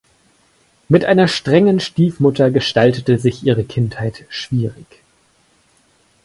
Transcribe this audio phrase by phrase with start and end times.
[0.89, 4.87] Mit einer strengen Stiefmutter gestaltete sich ihre Kindheit schwierig.